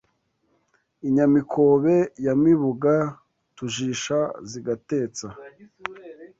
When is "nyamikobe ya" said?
1.15-2.33